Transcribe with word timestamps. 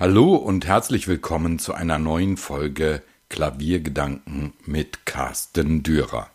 Hallo 0.00 0.34
und 0.34 0.66
herzlich 0.66 1.08
willkommen 1.08 1.58
zu 1.58 1.74
einer 1.74 1.98
neuen 1.98 2.38
Folge 2.38 3.02
Klaviergedanken 3.28 4.54
mit 4.64 5.04
Carsten 5.04 5.82
Dürer. 5.82 6.30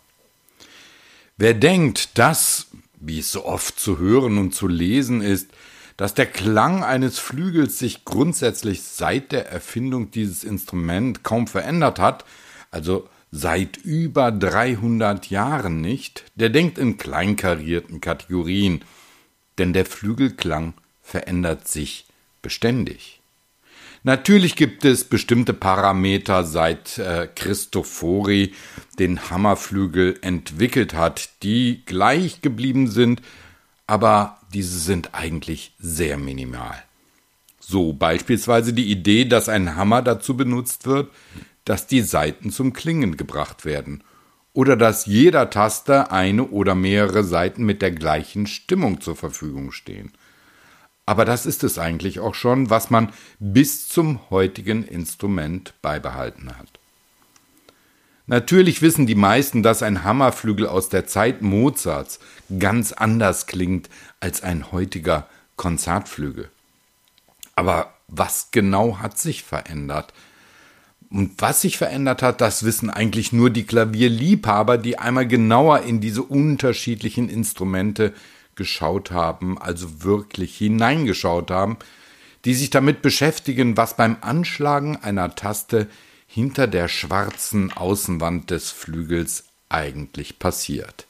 Wer 1.36 1.52
denkt, 1.52 2.16
dass, 2.16 2.68
wie 3.00 3.18
es 3.18 3.32
so 3.32 3.44
oft 3.44 3.80
zu 3.80 3.98
hören 3.98 4.38
und 4.38 4.54
zu 4.54 4.68
lesen 4.68 5.20
ist, 5.20 5.50
dass 5.96 6.14
der 6.14 6.26
Klang 6.26 6.84
eines 6.84 7.18
Flügels 7.18 7.80
sich 7.80 8.04
grundsätzlich 8.04 8.84
seit 8.84 9.32
der 9.32 9.50
Erfindung 9.50 10.12
dieses 10.12 10.44
Instrument 10.44 11.24
kaum 11.24 11.48
verändert 11.48 11.98
hat, 11.98 12.24
also 12.70 13.08
seit 13.32 13.78
über 13.78 14.30
300 14.30 15.28
Jahren 15.28 15.80
nicht, 15.80 16.22
der 16.36 16.50
denkt 16.50 16.78
in 16.78 16.98
kleinkarierten 16.98 18.00
Kategorien, 18.00 18.84
denn 19.58 19.72
der 19.72 19.86
Flügelklang 19.86 20.74
verändert 21.02 21.66
sich 21.66 22.06
beständig. 22.42 23.15
Natürlich 24.06 24.54
gibt 24.54 24.84
es 24.84 25.02
bestimmte 25.02 25.52
Parameter, 25.52 26.44
seit 26.44 26.96
äh, 26.96 27.26
Christofori 27.34 28.54
den 29.00 29.30
Hammerflügel 29.30 30.16
entwickelt 30.22 30.94
hat, 30.94 31.30
die 31.42 31.82
gleich 31.86 32.40
geblieben 32.40 32.88
sind, 32.88 33.20
aber 33.88 34.38
diese 34.54 34.78
sind 34.78 35.12
eigentlich 35.12 35.74
sehr 35.80 36.18
minimal. 36.18 36.80
So 37.58 37.94
beispielsweise 37.94 38.72
die 38.72 38.92
Idee, 38.92 39.24
dass 39.24 39.48
ein 39.48 39.74
Hammer 39.74 40.02
dazu 40.02 40.36
benutzt 40.36 40.86
wird, 40.86 41.10
dass 41.64 41.88
die 41.88 42.02
Saiten 42.02 42.52
zum 42.52 42.72
Klingen 42.74 43.16
gebracht 43.16 43.64
werden 43.64 44.04
oder 44.52 44.76
dass 44.76 45.06
jeder 45.06 45.50
Taster 45.50 46.12
eine 46.12 46.44
oder 46.44 46.76
mehrere 46.76 47.24
Saiten 47.24 47.64
mit 47.66 47.82
der 47.82 47.90
gleichen 47.90 48.46
Stimmung 48.46 49.00
zur 49.00 49.16
Verfügung 49.16 49.72
stehen. 49.72 50.12
Aber 51.06 51.24
das 51.24 51.46
ist 51.46 51.62
es 51.62 51.78
eigentlich 51.78 52.18
auch 52.18 52.34
schon, 52.34 52.68
was 52.68 52.90
man 52.90 53.12
bis 53.38 53.88
zum 53.88 54.28
heutigen 54.28 54.84
Instrument 54.84 55.72
beibehalten 55.80 56.56
hat. 56.58 56.80
Natürlich 58.26 58.82
wissen 58.82 59.06
die 59.06 59.14
meisten, 59.14 59.62
dass 59.62 59.84
ein 59.84 60.02
Hammerflügel 60.02 60.66
aus 60.66 60.88
der 60.88 61.06
Zeit 61.06 61.42
Mozarts 61.42 62.18
ganz 62.58 62.92
anders 62.92 63.46
klingt 63.46 63.88
als 64.18 64.42
ein 64.42 64.72
heutiger 64.72 65.28
Konzertflügel. 65.54 66.50
Aber 67.54 67.94
was 68.08 68.50
genau 68.50 68.98
hat 68.98 69.16
sich 69.16 69.44
verändert? 69.44 70.12
Und 71.08 71.40
was 71.40 71.60
sich 71.60 71.78
verändert 71.78 72.20
hat, 72.20 72.40
das 72.40 72.64
wissen 72.64 72.90
eigentlich 72.90 73.32
nur 73.32 73.50
die 73.50 73.64
Klavierliebhaber, 73.64 74.76
die 74.76 74.98
einmal 74.98 75.28
genauer 75.28 75.82
in 75.82 76.00
diese 76.00 76.24
unterschiedlichen 76.24 77.28
Instrumente 77.28 78.12
geschaut 78.56 79.10
haben, 79.10 79.58
also 79.58 80.02
wirklich 80.02 80.56
hineingeschaut 80.56 81.50
haben, 81.50 81.76
die 82.44 82.54
sich 82.54 82.70
damit 82.70 83.02
beschäftigen, 83.02 83.76
was 83.76 83.96
beim 83.96 84.16
Anschlagen 84.20 84.96
einer 84.96 85.34
Taste 85.34 85.88
hinter 86.26 86.66
der 86.66 86.88
schwarzen 86.88 87.72
Außenwand 87.72 88.50
des 88.50 88.70
Flügels 88.70 89.44
eigentlich 89.68 90.38
passiert. 90.38 91.06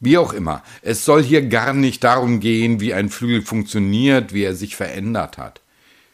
Wie 0.00 0.18
auch 0.18 0.32
immer, 0.32 0.62
es 0.82 1.04
soll 1.04 1.22
hier 1.22 1.46
gar 1.46 1.72
nicht 1.72 2.04
darum 2.04 2.40
gehen, 2.40 2.80
wie 2.80 2.92
ein 2.92 3.08
Flügel 3.08 3.42
funktioniert, 3.42 4.34
wie 4.34 4.42
er 4.42 4.54
sich 4.54 4.76
verändert 4.76 5.38
hat. 5.38 5.62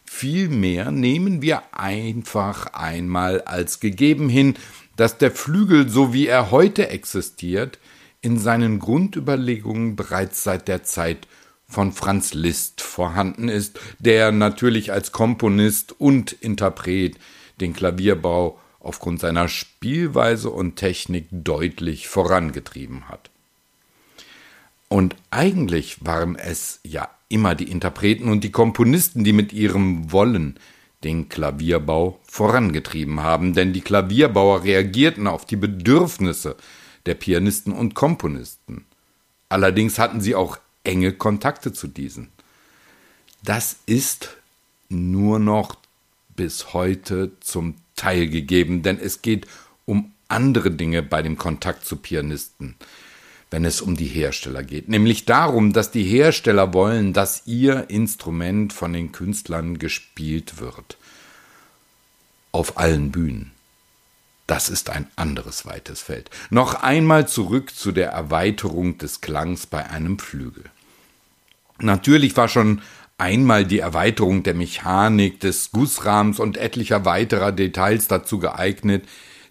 Vielmehr 0.04 0.90
nehmen 0.90 1.40
wir 1.40 1.62
einfach 1.72 2.66
einmal 2.74 3.42
als 3.42 3.80
gegeben 3.80 4.28
hin, 4.28 4.54
dass 4.96 5.18
der 5.18 5.30
Flügel, 5.30 5.88
so 5.88 6.12
wie 6.12 6.26
er 6.26 6.50
heute 6.50 6.88
existiert, 6.88 7.78
in 8.22 8.38
seinen 8.38 8.78
Grundüberlegungen 8.78 9.96
bereits 9.96 10.42
seit 10.42 10.68
der 10.68 10.82
Zeit 10.84 11.26
von 11.66 11.92
Franz 11.92 12.34
Liszt 12.34 12.80
vorhanden 12.80 13.48
ist, 13.48 13.78
der 13.98 14.32
natürlich 14.32 14.92
als 14.92 15.12
Komponist 15.12 15.98
und 15.98 16.32
Interpret 16.32 17.16
den 17.60 17.72
Klavierbau 17.72 18.58
aufgrund 18.80 19.20
seiner 19.20 19.48
Spielweise 19.48 20.50
und 20.50 20.76
Technik 20.76 21.26
deutlich 21.30 22.08
vorangetrieben 22.08 23.08
hat. 23.08 23.30
Und 24.88 25.14
eigentlich 25.30 26.04
waren 26.04 26.34
es 26.34 26.80
ja 26.82 27.08
immer 27.28 27.54
die 27.54 27.70
Interpreten 27.70 28.28
und 28.28 28.42
die 28.42 28.50
Komponisten, 28.50 29.22
die 29.22 29.32
mit 29.32 29.52
ihrem 29.52 30.10
Wollen 30.10 30.58
den 31.04 31.28
Klavierbau 31.28 32.18
vorangetrieben 32.24 33.20
haben, 33.20 33.54
denn 33.54 33.72
die 33.72 33.80
Klavierbauer 33.80 34.64
reagierten 34.64 35.28
auf 35.28 35.46
die 35.46 35.56
Bedürfnisse 35.56 36.56
der 37.06 37.14
Pianisten 37.14 37.72
und 37.72 37.94
Komponisten. 37.94 38.84
Allerdings 39.48 39.98
hatten 39.98 40.20
sie 40.20 40.34
auch 40.34 40.58
enge 40.84 41.12
Kontakte 41.12 41.72
zu 41.72 41.88
diesen. 41.88 42.28
Das 43.42 43.76
ist 43.86 44.36
nur 44.88 45.38
noch 45.38 45.76
bis 46.36 46.72
heute 46.72 47.32
zum 47.40 47.74
Teil 47.96 48.28
gegeben, 48.28 48.82
denn 48.82 48.98
es 48.98 49.22
geht 49.22 49.46
um 49.86 50.12
andere 50.28 50.70
Dinge 50.70 51.02
bei 51.02 51.22
dem 51.22 51.36
Kontakt 51.36 51.84
zu 51.84 51.96
Pianisten, 51.96 52.76
wenn 53.50 53.64
es 53.64 53.80
um 53.80 53.96
die 53.96 54.06
Hersteller 54.06 54.62
geht. 54.62 54.88
Nämlich 54.88 55.24
darum, 55.24 55.72
dass 55.72 55.90
die 55.90 56.04
Hersteller 56.04 56.72
wollen, 56.72 57.12
dass 57.12 57.46
ihr 57.46 57.90
Instrument 57.90 58.72
von 58.72 58.92
den 58.92 59.12
Künstlern 59.12 59.78
gespielt 59.78 60.60
wird. 60.60 60.96
Auf 62.52 62.78
allen 62.78 63.10
Bühnen. 63.10 63.52
Das 64.50 64.68
ist 64.68 64.90
ein 64.90 65.06
anderes 65.14 65.64
weites 65.64 66.02
Feld. 66.02 66.28
Noch 66.50 66.74
einmal 66.74 67.28
zurück 67.28 67.72
zu 67.72 67.92
der 67.92 68.10
Erweiterung 68.10 68.98
des 68.98 69.20
Klangs 69.20 69.66
bei 69.66 69.88
einem 69.88 70.18
Flügel. 70.18 70.64
Natürlich 71.78 72.36
war 72.36 72.48
schon 72.48 72.82
einmal 73.16 73.64
die 73.64 73.78
Erweiterung 73.78 74.42
der 74.42 74.54
Mechanik, 74.54 75.38
des 75.38 75.70
Gussrahmens 75.70 76.40
und 76.40 76.56
etlicher 76.56 77.04
weiterer 77.04 77.52
Details 77.52 78.08
dazu 78.08 78.40
geeignet, 78.40 79.04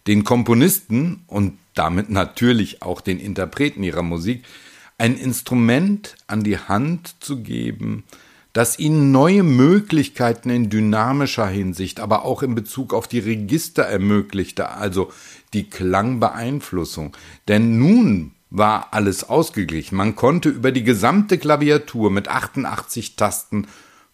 den 0.06 0.26
Komponisten 0.26 1.24
und 1.28 1.58
damit 1.76 2.10
natürlich 2.10 2.82
auch 2.82 3.00
den 3.00 3.22
Interpreten 3.22 3.84
ihrer 3.84 4.04
Musik 4.04 4.44
ein 4.98 5.16
Instrument 5.16 6.18
an 6.28 6.44
die 6.44 6.58
Hand 6.58 7.24
zu 7.24 7.42
geben, 7.42 8.04
das 8.54 8.80
ihnen 8.80 9.12
neue 9.12 9.44
Möglichkeiten 9.44 10.50
in 10.50 10.70
dynamischer 10.70 11.48
Hinsicht, 11.48 12.00
aber 12.00 12.26
auch 12.26 12.42
in 12.42 12.56
Bezug 12.56 12.94
auf 12.94 13.08
die 13.08 13.20
Register 13.20 13.84
ermöglichte, 13.84 14.70
also 14.70 15.12
die 15.54 15.70
Klangbeeinflussung. 15.70 17.16
Denn 17.48 17.78
nun 17.78 18.32
war 18.50 18.88
alles 18.92 19.30
ausgeglichen. 19.30 19.96
Man 19.96 20.16
konnte 20.16 20.50
über 20.50 20.72
die 20.72 20.84
gesamte 20.84 21.38
Klaviatur 21.38 22.10
mit 22.10 22.28
88 22.28 23.16
Tasten 23.16 23.68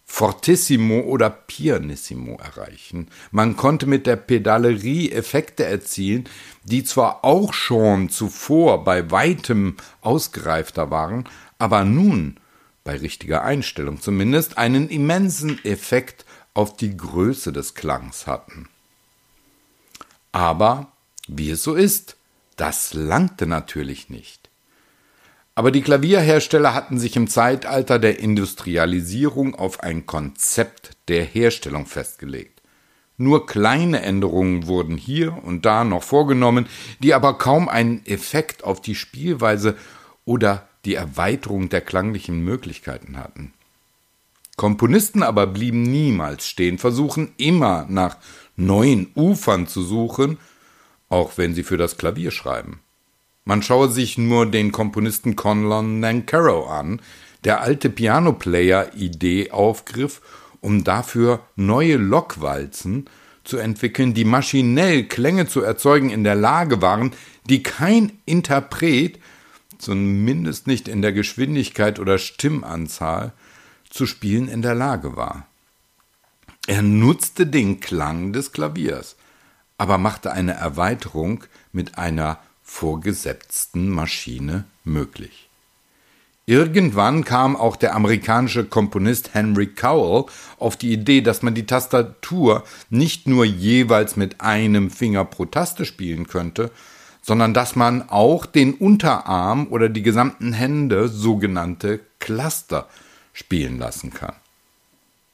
Fortissimo 0.08 1.00
oder 1.00 1.30
Pianissimo 1.30 2.36
erreichen. 2.36 3.08
Man 3.32 3.56
konnte 3.56 3.86
mit 3.86 4.06
der 4.06 4.16
Pedalerie 4.16 5.10
Effekte 5.10 5.64
erzielen, 5.64 6.28
die 6.62 6.84
zwar 6.84 7.24
auch 7.24 7.52
schon 7.52 8.08
zuvor 8.08 8.84
bei 8.84 9.10
weitem 9.10 9.76
ausgereifter 10.02 10.90
waren, 10.90 11.24
aber 11.58 11.84
nun 11.84 12.38
bei 12.86 12.96
richtiger 12.96 13.42
Einstellung 13.42 14.00
zumindest, 14.00 14.56
einen 14.56 14.88
immensen 14.88 15.62
Effekt 15.64 16.24
auf 16.54 16.76
die 16.76 16.96
Größe 16.96 17.52
des 17.52 17.74
Klangs 17.74 18.26
hatten. 18.26 18.68
Aber, 20.32 20.92
wie 21.28 21.50
es 21.50 21.62
so 21.62 21.74
ist, 21.74 22.16
das 22.56 22.94
langte 22.94 23.46
natürlich 23.46 24.08
nicht. 24.08 24.48
Aber 25.54 25.70
die 25.70 25.82
Klavierhersteller 25.82 26.74
hatten 26.74 26.98
sich 26.98 27.16
im 27.16 27.28
Zeitalter 27.28 27.98
der 27.98 28.20
Industrialisierung 28.20 29.54
auf 29.54 29.80
ein 29.80 30.06
Konzept 30.06 30.92
der 31.08 31.24
Herstellung 31.24 31.86
festgelegt. 31.86 32.62
Nur 33.16 33.46
kleine 33.46 34.02
Änderungen 34.02 34.66
wurden 34.66 34.96
hier 34.96 35.42
und 35.42 35.66
da 35.66 35.82
noch 35.82 36.02
vorgenommen, 36.02 36.66
die 37.00 37.14
aber 37.14 37.38
kaum 37.38 37.68
einen 37.68 38.04
Effekt 38.06 38.62
auf 38.64 38.80
die 38.80 38.94
Spielweise 38.94 39.76
oder 40.24 40.68
die 40.86 40.94
Erweiterung 40.94 41.68
der 41.68 41.82
klanglichen 41.82 42.42
Möglichkeiten 42.42 43.18
hatten. 43.18 43.52
Komponisten 44.56 45.22
aber 45.22 45.46
blieben 45.46 45.82
niemals 45.82 46.48
stehen, 46.48 46.78
versuchen 46.78 47.32
immer 47.36 47.86
nach 47.90 48.16
neuen 48.56 49.08
Ufern 49.14 49.66
zu 49.66 49.82
suchen, 49.82 50.38
auch 51.10 51.36
wenn 51.36 51.54
sie 51.54 51.62
für 51.62 51.76
das 51.76 51.98
Klavier 51.98 52.30
schreiben. 52.30 52.80
Man 53.44 53.62
schaue 53.62 53.90
sich 53.90 54.16
nur 54.16 54.46
den 54.46 54.72
Komponisten 54.72 55.36
Conlon 55.36 56.00
Nancarrow 56.00 56.70
an, 56.70 57.00
der 57.44 57.60
alte 57.60 57.90
Pianoplayer-Idee 57.90 59.50
aufgriff, 59.50 60.22
um 60.60 60.84
dafür 60.84 61.40
neue 61.54 61.96
Lockwalzen 61.96 63.08
zu 63.44 63.58
entwickeln, 63.58 64.14
die 64.14 64.24
maschinell 64.24 65.04
Klänge 65.04 65.46
zu 65.46 65.62
erzeugen 65.62 66.10
in 66.10 66.24
der 66.24 66.34
Lage 66.34 66.82
waren, 66.82 67.12
die 67.48 67.62
kein 67.62 68.12
Interpret 68.24 69.20
zumindest 69.78 70.66
nicht 70.66 70.88
in 70.88 71.02
der 71.02 71.12
Geschwindigkeit 71.12 71.98
oder 71.98 72.18
Stimmanzahl, 72.18 73.32
zu 73.88 74.06
spielen 74.06 74.48
in 74.48 74.62
der 74.62 74.74
Lage 74.74 75.16
war. 75.16 75.46
Er 76.66 76.82
nutzte 76.82 77.46
den 77.46 77.80
Klang 77.80 78.32
des 78.32 78.52
Klaviers, 78.52 79.16
aber 79.78 79.98
machte 79.98 80.32
eine 80.32 80.54
Erweiterung 80.54 81.44
mit 81.72 81.96
einer 81.96 82.38
vorgesetzten 82.62 83.88
Maschine 83.88 84.64
möglich. 84.84 85.48
Irgendwann 86.48 87.24
kam 87.24 87.56
auch 87.56 87.74
der 87.74 87.94
amerikanische 87.94 88.64
Komponist 88.64 89.34
Henry 89.34 89.66
Cowell 89.66 90.26
auf 90.58 90.76
die 90.76 90.92
Idee, 90.92 91.20
dass 91.20 91.42
man 91.42 91.54
die 91.54 91.66
Tastatur 91.66 92.62
nicht 92.88 93.26
nur 93.26 93.44
jeweils 93.44 94.16
mit 94.16 94.40
einem 94.40 94.90
Finger 94.90 95.24
pro 95.24 95.46
Taste 95.46 95.84
spielen 95.84 96.28
könnte, 96.28 96.70
sondern 97.26 97.54
dass 97.54 97.74
man 97.74 98.08
auch 98.08 98.46
den 98.46 98.74
Unterarm 98.74 99.66
oder 99.70 99.88
die 99.88 100.02
gesamten 100.02 100.52
Hände, 100.52 101.08
sogenannte 101.08 101.98
Cluster, 102.20 102.88
spielen 103.32 103.78
lassen 103.78 104.14
kann. 104.14 104.36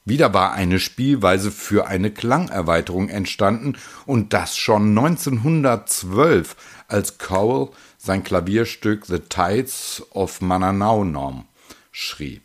Wieder 0.03 0.33
war 0.33 0.53
eine 0.53 0.79
Spielweise 0.79 1.51
für 1.51 1.85
eine 1.85 2.09
Klangerweiterung 2.09 3.09
entstanden 3.09 3.77
und 4.07 4.33
das 4.33 4.57
schon 4.57 4.97
1912, 4.97 6.55
als 6.87 7.19
Cowell 7.19 7.69
sein 7.99 8.23
Klavierstück 8.23 9.05
The 9.05 9.19
Tides 9.19 10.03
of 10.09 10.41
Mananaunom 10.41 11.45
schrieb. 11.91 12.41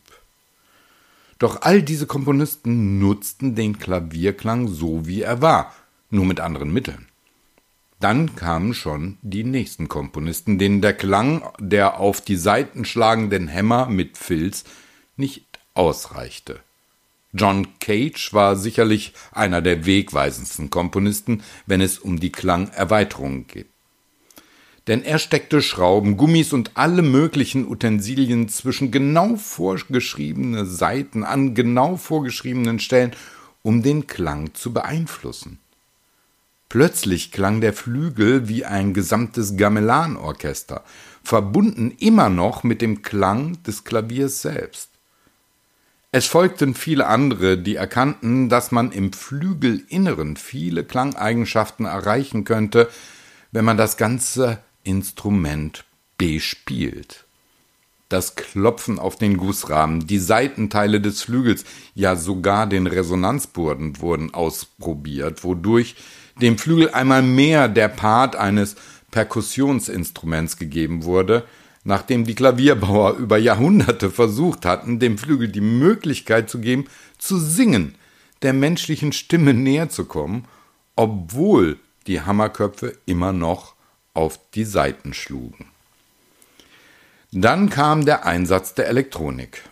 Doch 1.38 1.62
all 1.62 1.82
diese 1.82 2.06
Komponisten 2.06 2.98
nutzten 2.98 3.54
den 3.54 3.78
Klavierklang 3.78 4.68
so 4.68 5.06
wie 5.06 5.22
er 5.22 5.40
war, 5.40 5.72
nur 6.10 6.26
mit 6.26 6.38
anderen 6.38 6.70
Mitteln. 6.70 7.07
Dann 8.00 8.36
kamen 8.36 8.74
schon 8.74 9.18
die 9.22 9.42
nächsten 9.42 9.88
Komponisten, 9.88 10.58
denen 10.58 10.80
der 10.80 10.94
Klang 10.94 11.42
der 11.58 11.98
auf 11.98 12.20
die 12.20 12.36
Saiten 12.36 12.84
schlagenden 12.84 13.48
Hämmer 13.48 13.88
mit 13.88 14.16
Filz 14.16 14.64
nicht 15.16 15.46
ausreichte. 15.74 16.60
John 17.32 17.78
Cage 17.80 18.32
war 18.32 18.56
sicherlich 18.56 19.12
einer 19.32 19.60
der 19.60 19.84
wegweisendsten 19.84 20.70
Komponisten, 20.70 21.42
wenn 21.66 21.80
es 21.80 21.98
um 21.98 22.20
die 22.20 22.32
Klangerweiterungen 22.32 23.46
geht. 23.46 23.68
Denn 24.86 25.02
er 25.02 25.18
steckte 25.18 25.60
Schrauben, 25.60 26.16
Gummis 26.16 26.54
und 26.54 26.70
alle 26.74 27.02
möglichen 27.02 27.68
Utensilien 27.68 28.48
zwischen 28.48 28.90
genau 28.90 29.36
vorgeschriebene 29.36 30.64
Saiten 30.64 31.24
an 31.24 31.54
genau 31.54 31.96
vorgeschriebenen 31.96 32.78
Stellen, 32.78 33.14
um 33.62 33.82
den 33.82 34.06
Klang 34.06 34.54
zu 34.54 34.72
beeinflussen. 34.72 35.58
Plötzlich 36.68 37.32
klang 37.32 37.60
der 37.60 37.72
Flügel 37.72 38.48
wie 38.48 38.64
ein 38.64 38.92
gesamtes 38.92 39.56
Gamelanorchester, 39.56 40.84
verbunden 41.22 41.92
immer 41.98 42.28
noch 42.28 42.62
mit 42.62 42.82
dem 42.82 43.02
Klang 43.02 43.62
des 43.62 43.84
Klaviers 43.84 44.42
selbst. 44.42 44.90
Es 46.10 46.26
folgten 46.26 46.74
viele 46.74 47.06
andere, 47.06 47.58
die 47.58 47.76
erkannten, 47.76 48.48
dass 48.48 48.70
man 48.70 48.92
im 48.92 49.12
Flügelinneren 49.12 50.36
viele 50.36 50.84
Klangeigenschaften 50.84 51.84
erreichen 51.84 52.44
könnte, 52.44 52.88
wenn 53.52 53.64
man 53.64 53.76
das 53.76 53.96
ganze 53.96 54.58
Instrument 54.84 55.84
bespielt. 56.16 57.27
Das 58.08 58.36
Klopfen 58.36 58.98
auf 58.98 59.16
den 59.16 59.36
Gussrahmen, 59.36 60.06
die 60.06 60.18
Seitenteile 60.18 61.00
des 61.00 61.20
Flügels, 61.22 61.64
ja 61.94 62.16
sogar 62.16 62.66
den 62.66 62.86
Resonanzboden 62.86 64.00
wurden 64.00 64.32
ausprobiert, 64.32 65.44
wodurch 65.44 65.94
dem 66.40 66.56
Flügel 66.56 66.90
einmal 66.90 67.22
mehr 67.22 67.68
der 67.68 67.88
Part 67.88 68.34
eines 68.34 68.76
Perkussionsinstruments 69.10 70.56
gegeben 70.56 71.04
wurde, 71.04 71.44
nachdem 71.84 72.24
die 72.24 72.34
Klavierbauer 72.34 73.12
über 73.18 73.36
Jahrhunderte 73.36 74.10
versucht 74.10 74.64
hatten, 74.64 74.98
dem 74.98 75.18
Flügel 75.18 75.48
die 75.48 75.60
Möglichkeit 75.60 76.48
zu 76.48 76.60
geben, 76.60 76.86
zu 77.18 77.38
singen, 77.38 77.94
der 78.40 78.54
menschlichen 78.54 79.12
Stimme 79.12 79.52
näher 79.52 79.90
zu 79.90 80.06
kommen, 80.06 80.46
obwohl 80.96 81.78
die 82.06 82.22
Hammerköpfe 82.22 82.96
immer 83.04 83.32
noch 83.32 83.74
auf 84.14 84.40
die 84.54 84.64
Saiten 84.64 85.12
schlugen. 85.12 85.66
Dann 87.32 87.68
kam 87.68 88.06
der 88.06 88.24
Einsatz 88.24 88.72
der 88.72 88.88
Elektronik. 88.88 89.62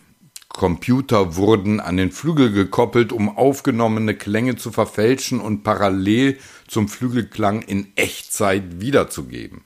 Computer 0.49 1.37
wurden 1.37 1.81
an 1.81 1.97
den 1.97 2.12
Flügel 2.12 2.53
gekoppelt, 2.53 3.12
um 3.12 3.35
aufgenommene 3.35 4.14
Klänge 4.14 4.56
zu 4.56 4.70
verfälschen 4.70 5.41
und 5.41 5.64
parallel 5.64 6.38
zum 6.69 6.87
Flügelklang 6.88 7.62
in 7.62 7.93
Echtzeit 7.97 8.81
wiederzugeben. 8.81 9.64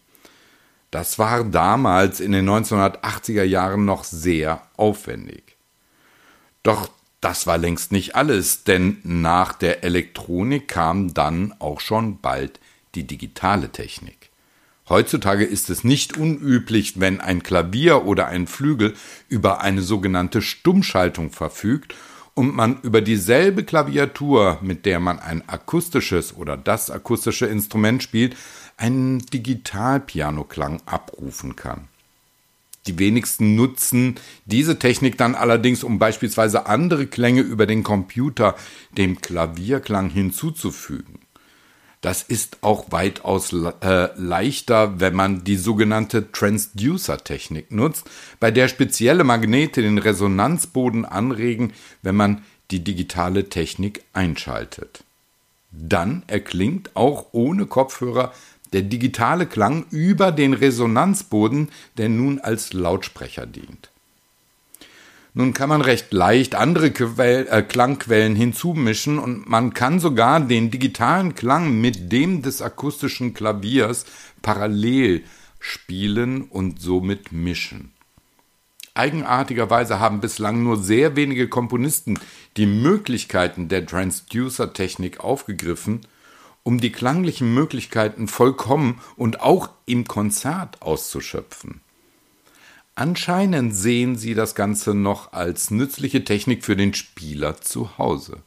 Das 0.93 1.19
war 1.19 1.43
damals 1.43 2.21
in 2.21 2.31
den 2.31 2.49
1980er 2.49 3.45
Jahren 3.45 3.85
noch 3.85 4.05
sehr 4.05 4.63
aufwendig. 4.77 5.57
Doch 6.63 6.91
das 7.21 7.49
war 7.49 7.59
längst 7.59 7.91
nicht 7.91 8.15
alles, 8.15 8.63
denn 8.63 8.99
nach 9.03 9.53
der 9.53 9.83
Elektronik 9.83 10.69
kam 10.69 11.13
dann 11.13 11.55
auch 11.59 11.81
schon 11.81 12.21
bald 12.21 12.61
die 12.95 13.07
digitale 13.07 13.71
Technik. 13.71 14.20
Heutzutage 14.91 15.45
ist 15.45 15.71
es 15.71 15.85
nicht 15.85 16.17
unüblich, 16.17 16.99
wenn 16.99 17.21
ein 17.21 17.45
Klavier 17.45 18.07
oder 18.07 18.27
ein 18.27 18.49
Flügel 18.49 18.95
über 19.29 19.61
eine 19.61 19.83
sogenannte 19.83 20.43
Stummschaltung 20.43 21.31
verfügt 21.31 21.95
und 22.35 22.57
man 22.57 22.81
über 22.83 23.01
dieselbe 23.01 23.63
Klaviatur, 23.63 24.59
mit 24.63 24.87
der 24.87 24.99
man 24.99 25.21
ein 25.21 25.49
akustisches 25.49 26.35
oder 26.37 26.57
das 26.57 26.91
akustische 26.91 27.47
Instrument 27.47 28.03
spielt, 28.03 28.37
einen 28.77 29.21
Digitalpianoklang 29.27 30.83
abrufen 30.87 31.55
kann. 31.55 31.87
Die 32.89 32.99
wenigsten 32.99 33.55
nutzen 33.55 34.17
diese 34.45 34.81
Technik 34.81 35.17
dann 35.17 35.37
allerdings, 35.37 35.85
um 35.85 36.01
beispielsweise 36.01 36.67
andere 36.67 37.07
Klänge 37.07 37.43
über 37.43 37.67
den 37.67 37.85
Computer 37.85 38.57
dem 38.91 39.21
Klavierklang 39.21 40.11
hinzuzufügen. 40.11 41.20
Das 42.01 42.23
ist 42.23 42.59
auch 42.63 42.87
weitaus 42.93 43.53
äh, 43.53 44.09
leichter, 44.17 45.01
wenn 45.01 45.15
man 45.15 45.45
die 45.45 45.57
sogenannte 45.57 46.33
Transducer-Technik 46.33 47.71
nutzt, 47.73 48.09
bei 48.39 48.51
der 48.51 48.69
spezielle 48.69 49.23
Magnete 49.23 49.83
den 49.83 49.99
Resonanzboden 49.99 51.05
anregen, 51.05 51.75
wenn 52.03 52.17
man 52.17 52.43
die 52.71 52.83
digitale 52.83 53.51
Technik 53.51 54.03
einschaltet. 54.15 55.05
Dann 55.73 56.23
erklingt 56.27 56.97
auch 56.97 57.27
ohne 57.33 57.67
Kopfhörer 57.67 58.33
der 58.73 58.83
digitale 58.83 59.47
Klang 59.47 59.85
über 59.91 60.33
den 60.33 60.55
Resonanzboden, 60.55 61.69
der 61.99 62.09
nun 62.09 62.39
als 62.39 62.73
Lautsprecher 62.73 63.45
dient. 63.45 63.91
Nun 65.33 65.55
kann 65.55 65.69
man 65.69 65.81
recht 65.81 66.13
leicht 66.13 66.55
andere 66.55 66.91
Quell, 66.91 67.47
äh, 67.49 67.63
Klangquellen 67.63 68.35
hinzumischen 68.35 69.19
und 69.19 69.49
man 69.49 69.75
kann 69.75 70.01
sogar 70.01 70.41
den 70.41 70.71
digitalen 70.71 71.35
Klang 71.35 71.81
mit 71.81 72.11
dem 72.11 72.43
des 72.43 72.63
akustischen 72.63 73.33
Klaviers 73.33 74.07
parallel 74.43 75.23
spielen 75.61 76.43
und 76.43 76.81
somit 76.81 77.33
mischen. 77.33 77.93
Eigenartigerweise 78.95 80.01
haben 80.01 80.21
bislang 80.21 80.65
nur 80.65 80.77
sehr 80.77 81.15
wenige 81.15 81.49
Komponisten 81.49 82.19
die 82.57 82.67
Möglichkeiten 82.67 83.69
der 83.69 83.87
Transducer-Technik 83.87 85.21
aufgegriffen 85.21 86.01
um 86.63 86.81
die 86.81 86.93
klanglichen 86.93 87.55
Möglichkeiten 87.55 88.29
vollkommen 88.29 89.01
und 89.17 89.41
auch 89.41 89.71
im 89.87 90.07
Konzert 90.07 90.83
auszuschöpfen. 90.83 91.81
Anscheinend 92.95 93.75
sehen 93.75 94.17
sie 94.17 94.35
das 94.35 94.55
Ganze 94.55 94.95
noch 94.95 95.33
als 95.33 95.71
nützliche 95.71 96.25
Technik 96.25 96.65
für 96.65 96.77
den 96.77 96.93
Spieler 96.95 97.61
zu 97.61 97.99
Hause. 97.99 98.39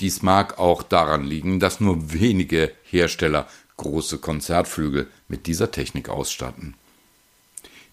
Dies 0.00 0.22
mag 0.22 0.58
auch 0.58 0.82
daran 0.82 1.24
liegen, 1.24 1.60
dass 1.60 1.80
nur 1.80 2.12
wenige 2.12 2.72
Hersteller 2.82 3.46
große 3.76 4.18
Konzertflügel 4.18 5.08
mit 5.28 5.46
dieser 5.46 5.70
Technik 5.70 6.08
ausstatten. 6.08 6.74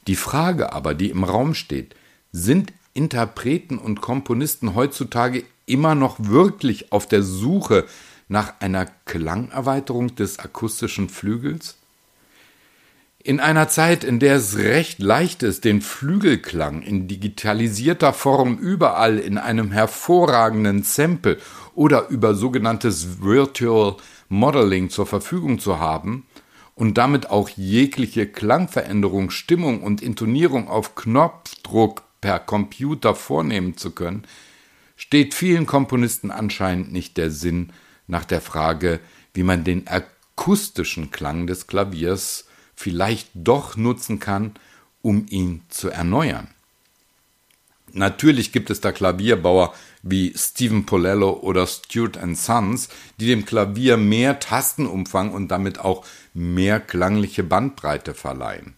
Die 0.07 0.15
Frage 0.15 0.73
aber, 0.73 0.93
die 0.93 1.09
im 1.09 1.23
Raum 1.23 1.53
steht, 1.53 1.95
sind 2.31 2.73
Interpreten 2.93 3.77
und 3.77 4.01
Komponisten 4.01 4.73
heutzutage 4.73 5.43
immer 5.65 5.95
noch 5.95 6.17
wirklich 6.19 6.91
auf 6.91 7.07
der 7.07 7.23
Suche 7.23 7.85
nach 8.27 8.59
einer 8.61 8.85
Klangerweiterung 9.05 10.15
des 10.15 10.39
akustischen 10.39 11.09
Flügels? 11.09 11.77
In 13.23 13.39
einer 13.39 13.69
Zeit, 13.69 14.03
in 14.03 14.17
der 14.17 14.37
es 14.37 14.57
recht 14.57 14.99
leicht 14.99 15.43
ist, 15.43 15.63
den 15.63 15.81
Flügelklang 15.81 16.81
in 16.81 17.07
digitalisierter 17.07 18.13
Form 18.13 18.57
überall 18.57 19.19
in 19.19 19.37
einem 19.37 19.71
hervorragenden 19.71 20.81
Sample 20.81 21.37
oder 21.75 22.07
über 22.09 22.33
sogenanntes 22.33 23.21
Virtual 23.21 23.97
Modeling 24.27 24.89
zur 24.89 25.05
Verfügung 25.05 25.59
zu 25.59 25.77
haben 25.77 26.25
und 26.73 26.97
damit 26.97 27.29
auch 27.29 27.49
jegliche 27.49 28.25
Klangveränderung, 28.25 29.29
Stimmung 29.29 29.83
und 29.83 30.01
Intonierung 30.01 30.67
auf 30.67 30.95
Knopfdruck 30.95 32.01
per 32.21 32.39
Computer 32.39 33.13
vornehmen 33.13 33.77
zu 33.77 33.91
können, 33.91 34.23
steht 34.95 35.35
vielen 35.35 35.67
Komponisten 35.67 36.31
anscheinend 36.31 36.91
nicht 36.91 37.17
der 37.17 37.29
Sinn 37.29 37.71
nach 38.07 38.25
der 38.25 38.41
Frage, 38.41 38.99
wie 39.35 39.43
man 39.43 39.63
den 39.63 39.85
akustischen 39.87 41.11
Klang 41.11 41.45
des 41.45 41.67
Klaviers 41.67 42.45
vielleicht 42.81 43.29
doch 43.33 43.77
nutzen 43.77 44.19
kann, 44.19 44.53
um 45.01 45.25
ihn 45.29 45.61
zu 45.69 45.89
erneuern. 45.89 46.47
Natürlich 47.93 48.51
gibt 48.51 48.69
es 48.69 48.81
da 48.81 48.91
Klavierbauer 48.91 49.73
wie 50.01 50.33
Stephen 50.35 50.85
Polello 50.85 51.31
oder 51.41 51.67
Stewart 51.67 52.17
Sons, 52.35 52.89
die 53.19 53.27
dem 53.27 53.45
Klavier 53.45 53.97
mehr 53.97 54.39
Tastenumfang 54.39 55.31
und 55.31 55.49
damit 55.49 55.79
auch 55.79 56.05
mehr 56.33 56.79
klangliche 56.79 57.43
Bandbreite 57.43 58.13
verleihen. 58.13 58.75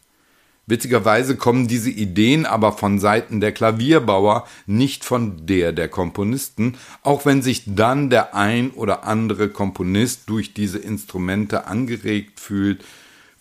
Witzigerweise 0.65 1.35
kommen 1.35 1.67
diese 1.67 1.89
Ideen 1.89 2.45
aber 2.45 2.71
von 2.71 2.97
Seiten 2.97 3.41
der 3.41 3.51
Klavierbauer, 3.51 4.47
nicht 4.65 5.03
von 5.03 5.45
der 5.45 5.73
der 5.73 5.89
Komponisten, 5.89 6.77
auch 7.01 7.25
wenn 7.25 7.41
sich 7.41 7.63
dann 7.65 8.09
der 8.09 8.33
ein 8.33 8.71
oder 8.71 9.03
andere 9.03 9.49
Komponist 9.49 10.29
durch 10.29 10.53
diese 10.53 10.79
Instrumente 10.79 11.67
angeregt 11.67 12.39
fühlt, 12.39 12.83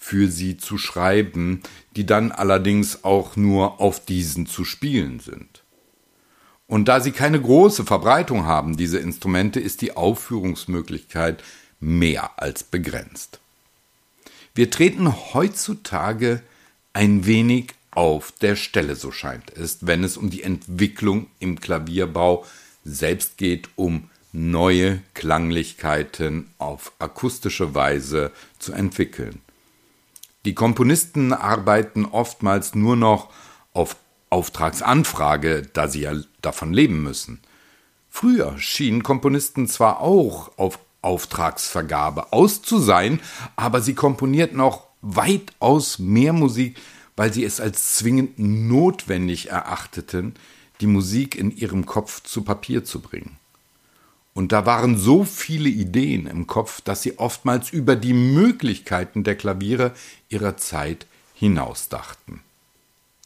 für 0.03 0.27
sie 0.27 0.57
zu 0.57 0.79
schreiben, 0.79 1.63
die 1.95 2.05
dann 2.05 2.33
allerdings 2.33 3.05
auch 3.05 3.37
nur 3.37 3.81
auf 3.81 4.05
diesen 4.05 4.47
zu 4.47 4.65
spielen 4.65 5.21
sind. 5.21 5.63
Und 6.67 6.87
da 6.87 7.01
sie 7.01 7.13
keine 7.13 7.41
große 7.41 7.85
Verbreitung 7.85 8.45
haben, 8.45 8.77
diese 8.77 8.99
Instrumente, 8.99 9.61
ist 9.61 9.81
die 9.81 9.97
Aufführungsmöglichkeit 9.97 11.45
mehr 11.79 12.33
als 12.43 12.65
begrenzt. 12.65 13.39
Wir 14.57 14.73
treten 14.73 15.15
heutzutage 15.35 16.43
ein 16.93 17.25
wenig 17.25 17.73
auf 17.93 18.33
der 18.33 18.57
Stelle, 18.57 18.97
so 18.97 19.13
scheint 19.13 19.57
es, 19.57 19.87
wenn 19.87 20.03
es 20.03 20.17
um 20.17 20.31
die 20.31 20.43
Entwicklung 20.43 21.29
im 21.39 21.61
Klavierbau 21.61 22.45
selbst 22.85 23.39
geht, 23.39 23.69
um 23.77 24.11
neue 24.33 25.01
Klanglichkeiten 25.15 26.49
auf 26.59 26.91
akustische 26.99 27.77
Weise 27.77 28.33
zu 28.59 28.73
entwickeln. 28.73 29.41
Die 30.45 30.55
Komponisten 30.55 31.33
arbeiten 31.33 32.05
oftmals 32.05 32.75
nur 32.75 32.97
noch 32.97 33.31
auf 33.73 33.97
Auftragsanfrage, 34.31 35.63
da 35.73 35.89
sie 35.89 36.01
ja 36.01 36.15
davon 36.41 36.73
leben 36.73 37.03
müssen. 37.03 37.41
Früher 38.09 38.59
schienen 38.59 39.03
Komponisten 39.03 39.69
zwar 39.69 40.01
auch 40.01 40.57
auf 40.59 40.79
Auftragsvergabe 41.03 42.33
aus 42.33 42.63
zu 42.63 42.79
sein, 42.79 43.21
aber 43.57 43.81
sie 43.81 43.95
komponierten 43.95 44.61
auch 44.61 44.87
weitaus 45.01 45.99
mehr 45.99 46.33
Musik, 46.33 46.79
weil 47.17 47.33
sie 47.33 47.45
es 47.45 47.61
als 47.61 47.97
zwingend 47.97 48.39
notwendig 48.39 49.51
erachteten, 49.51 50.35
die 50.81 50.87
Musik 50.87 51.37
in 51.37 51.55
ihrem 51.55 51.87
Kopf 51.87 52.23
zu 52.23 52.43
Papier 52.43 52.85
zu 52.85 53.01
bringen. 53.01 53.39
Und 54.35 54.53
da 54.53 54.65
waren 54.65 54.97
so 54.97 55.25
viele 55.25 55.69
Ideen 55.69 56.27
im 56.27 56.47
Kopf, 56.47 56.81
dass 56.81 57.03
sie 57.03 57.19
oftmals 57.19 57.71
über 57.71 57.97
die 57.97 58.15
Möglichkeiten 58.15 59.25
der 59.25 59.37
Klaviere 59.37 59.93
ihrer 60.29 60.57
Zeit 60.57 61.07
hinausdachten. 61.35 62.41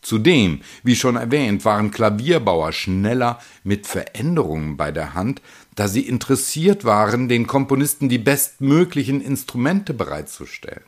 Zudem, 0.03 0.61
wie 0.85 0.95
schon 0.95 1.17
erwähnt, 1.17 1.65
waren 1.65 1.91
Klavierbauer 1.91 2.73
schneller 2.73 3.41
mit 3.65 3.89
Veränderungen 3.89 4.77
bei 4.77 4.93
der 4.93 5.15
Hand, 5.15 5.43
da 5.75 5.89
sie 5.89 6.03
interessiert 6.03 6.85
waren, 6.85 7.29
den 7.29 7.47
Komponisten 7.47 8.09
die 8.09 8.19
bestmöglichen 8.19 9.21
Instrumente 9.21 9.95
bereitzustellen. 9.95 10.85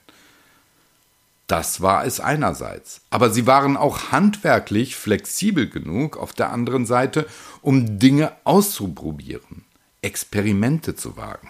Das 1.48 1.80
war 1.80 2.04
es 2.04 2.20
einerseits. 2.20 3.00
Aber 3.10 3.30
sie 3.30 3.46
waren 3.46 3.76
auch 3.76 4.12
handwerklich 4.12 4.94
flexibel 4.94 5.68
genug 5.68 6.16
auf 6.16 6.32
der 6.32 6.52
anderen 6.52 6.87
Seite, 6.87 7.26
um 7.60 7.98
Dinge 7.98 8.32
auszuprobieren, 8.44 9.64
Experimente 10.02 10.94
zu 10.94 11.16
wagen. 11.16 11.48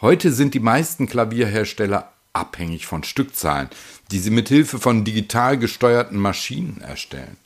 Heute 0.00 0.32
sind 0.32 0.54
die 0.54 0.60
meisten 0.60 1.06
Klavierhersteller 1.06 2.12
abhängig 2.32 2.86
von 2.86 3.02
Stückzahlen, 3.02 3.68
die 4.10 4.18
sie 4.18 4.30
mit 4.30 4.48
Hilfe 4.48 4.78
von 4.78 5.04
digital 5.04 5.58
gesteuerten 5.58 6.18
Maschinen 6.18 6.80
erstellen. 6.82 7.36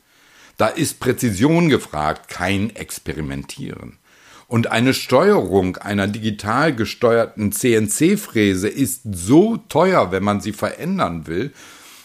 Da 0.57 0.67
ist 0.67 1.01
Präzision 1.01 1.69
gefragt, 1.69 2.29
kein 2.29 2.75
Experimentieren. 2.77 3.99
Und 4.47 4.67
eine 4.73 4.95
Steuerung 4.95 5.77
einer 5.77 6.09
digital 6.09 6.75
gesteuerten 6.75 7.53
CNC-Fräse 7.53 8.69
ist 8.69 9.03
so 9.05 9.57
teuer, 9.57 10.11
wenn 10.11 10.25
man 10.25 10.41
sie 10.41 10.53
verändern 10.53 11.27
will, 11.27 11.53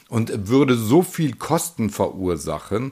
und 0.07 0.47
würde 0.47 0.75
so 0.75 1.01
viel 1.01 1.35
Kosten 1.35 1.89
verursachen, 1.89 2.91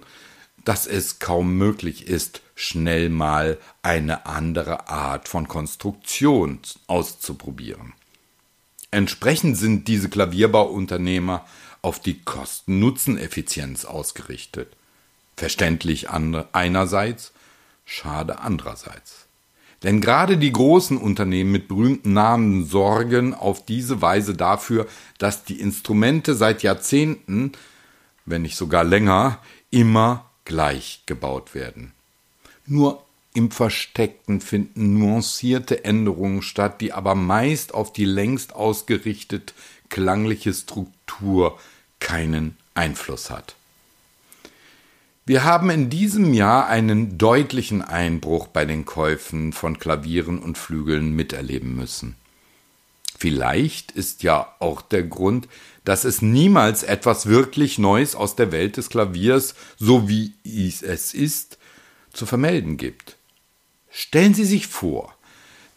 dass 0.66 0.88
es 0.88 1.20
kaum 1.20 1.58
möglich 1.58 2.08
ist, 2.08 2.42
schnell 2.56 3.10
mal 3.10 3.58
eine 3.82 4.26
andere 4.26 4.88
Art 4.90 5.28
von 5.28 5.48
Konstruktion 5.48 6.60
auszuprobieren. 6.88 7.94
Entsprechend 8.92 9.58
sind 9.58 9.88
diese 9.88 10.10
Klavierbauunternehmer 10.10 11.46
auf 11.82 12.00
die 12.00 12.22
Kosten-Nutzen-Effizienz 12.22 13.86
ausgerichtet. 13.86 14.76
Verständlich 15.36 16.10
einerseits, 16.12 17.34
schade 17.86 18.40
andererseits. 18.40 19.26
Denn 19.82 20.00
gerade 20.00 20.38
die 20.38 20.54
großen 20.54 20.98
Unternehmen 20.98 21.52
mit 21.52 21.68
berühmten 21.68 22.14
Namen 22.14 22.66
sorgen 22.66 23.34
auf 23.34 23.66
diese 23.66 24.02
Weise 24.02 24.34
dafür, 24.34 24.88
dass 25.18 25.44
die 25.44 25.60
Instrumente 25.60 26.36
seit 26.36 26.64
Jahrzehnten, 26.64 27.52
wenn 28.26 28.44
nicht 28.44 28.56
sogar 28.56 28.86
länger, 28.86 29.40
immer 29.72 30.30
gleich 30.46 31.02
gebaut 31.06 31.54
werden. 31.54 31.92
Nur 32.66 33.04
im 33.34 33.52
Versteckten 33.52 34.42
finden 34.42 35.00
nuancierte 35.00 35.84
Änderungen 35.86 36.42
statt, 36.42 36.82
die 36.82 36.94
aber 36.94 37.16
meist 37.16 37.74
auf 37.74 37.92
die 37.92 38.06
längst 38.06 38.54
ausgerichtet 38.54 39.54
klangliche 39.90 40.54
Struktur 40.54 41.58
keinen 42.00 42.58
Einfluss 42.76 43.30
hat. 43.30 43.56
Wir 45.26 45.46
haben 45.46 45.70
in 45.70 45.90
diesem 45.90 46.34
Jahr 46.34 46.68
einen 46.68 47.18
deutlichen 47.18 47.82
Einbruch 47.82 48.48
bei 48.48 48.66
den 48.66 48.84
Käufen 48.84 49.54
von 49.54 49.80
Klavieren 49.80 50.40
und 50.40 50.58
Flügeln 50.58 51.16
miterleben 51.16 51.76
müssen. 51.76 52.16
Vielleicht 53.18 53.94
ist 53.94 54.24
ja 54.24 54.54
auch 54.60 54.82
der 54.82 55.04
Grund, 55.04 55.48
dass 55.86 56.04
es 56.04 56.22
niemals 56.22 56.84
etwas 56.84 57.28
wirklich 57.28 57.78
Neues 57.78 58.16
aus 58.16 58.36
der 58.36 58.52
Welt 58.52 58.76
des 58.76 58.90
Klaviers, 58.90 59.56
so 59.78 60.10
wie 60.10 60.34
es 60.44 61.14
ist, 61.14 61.58
zu 62.14 62.26
vermelden 62.26 62.78
gibt. 62.78 63.18
Stellen 63.90 64.34
Sie 64.34 64.46
sich 64.46 64.68
vor, 64.68 65.14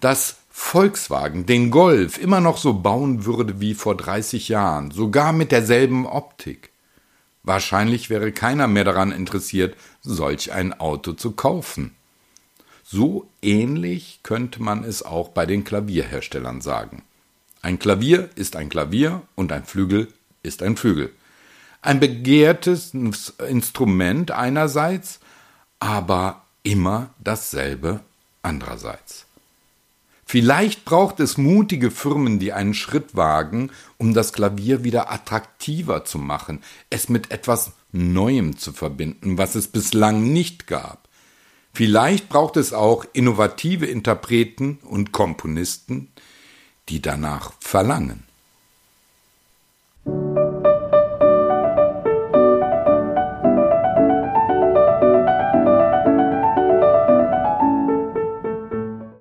dass 0.01 0.37
Volkswagen 0.51 1.45
den 1.45 1.71
Golf 1.71 2.19
immer 2.19 2.41
noch 2.41 2.57
so 2.57 2.75
bauen 2.75 3.25
würde 3.25 3.61
wie 3.61 3.75
vor 3.75 3.97
30 3.97 4.49
Jahren, 4.49 4.91
sogar 4.91 5.33
mit 5.33 5.53
derselben 5.53 6.07
Optik. 6.07 6.71
Wahrscheinlich 7.43 8.11
wäre 8.11 8.33
keiner 8.33 8.67
mehr 8.67 8.85
daran 8.85 9.13
interessiert, 9.13 9.77
solch 10.03 10.53
ein 10.53 10.73
Auto 10.81 11.13
zu 11.13 11.33
kaufen. 11.33 11.95
So 12.83 13.29
ähnlich 13.43 14.21
könnte 14.23 14.63
man 14.63 14.83
es 14.83 15.03
auch 15.03 15.29
bei 15.29 15.45
den 15.45 15.65
Klavierherstellern 15.65 16.61
sagen. 16.61 17.03
Ein 17.63 17.79
Klavier 17.79 18.31
ist 18.35 18.57
ein 18.57 18.69
Klavier 18.69 19.23
und 19.35 19.53
ein 19.53 19.65
Flügel 19.65 20.09
ist 20.43 20.63
ein 20.63 20.77
Flügel. 20.77 21.13
Ein 21.83 22.01
begehrtes 22.01 22.95
Instrument 22.95 24.31
einerseits, 24.31 25.21
aber 25.81 26.45
immer 26.63 27.11
dasselbe 27.23 28.01
andererseits. 28.43 29.27
Vielleicht 30.29 30.85
braucht 30.85 31.21
es 31.21 31.39
mutige 31.39 31.93
Firmen, 31.93 32.41
die 32.41 32.53
einen 32.53 32.75
Schritt 32.75 33.15
wagen, 33.15 33.71
um 33.97 34.13
das 34.13 34.33
Klavier 34.33 34.83
wieder 34.83 35.13
attraktiver 35.13 36.05
zu 36.05 36.19
machen, 36.19 36.63
es 36.91 37.09
mit 37.09 37.31
etwas 37.31 37.73
Neuem 37.93 38.59
zu 38.59 38.73
verbinden, 38.73 39.39
was 39.39 39.55
es 39.55 39.69
bislang 39.69 40.33
nicht 40.33 40.67
gab. 40.67 41.09
Vielleicht 41.73 42.29
braucht 42.29 42.57
es 42.57 42.73
auch 42.73 43.05
innovative 43.13 43.87
Interpreten 43.87 44.79
und 44.83 45.13
Komponisten, 45.13 46.09
die 46.89 47.01
danach 47.01 47.53
verlangen. 47.61 48.26